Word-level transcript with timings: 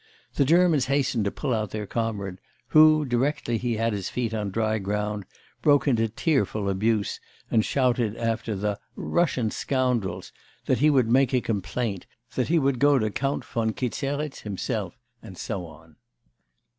The 0.33 0.45
Germans 0.45 0.85
hastened 0.85 1.25
to 1.25 1.31
pull 1.31 1.53
out 1.53 1.69
their 1.69 1.85
comrade, 1.85 2.39
who, 2.69 3.05
directly 3.05 3.59
he 3.59 3.75
had 3.77 3.93
his 3.93 4.09
feet 4.09 4.33
on 4.33 4.49
dry 4.49 4.79
ground, 4.79 5.25
broke 5.61 5.87
into 5.87 6.09
tearful 6.09 6.69
abuse 6.69 7.19
and 7.51 7.63
shouted 7.63 8.17
after 8.17 8.55
the 8.55 8.79
'Russian 8.95 9.51
scoundrels,' 9.51 10.31
that 10.65 10.79
he 10.79 10.89
would 10.89 11.07
make 11.07 11.35
a 11.35 11.39
complaint, 11.41 12.07
that 12.33 12.47
he 12.47 12.57
would 12.57 12.79
go 12.79 12.97
to 12.97 13.11
Count 13.11 13.45
Von 13.45 13.73
Kizerits 13.73 14.39
himself, 14.41 14.95
and 15.21 15.37
so 15.37 15.67
on. 15.67 15.97